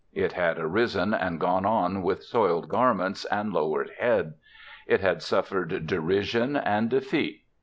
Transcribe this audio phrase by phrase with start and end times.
[0.15, 4.33] It had arisen and gone on with soiled garments and lowered head.
[4.87, 7.43] It had suffered derision and defeat.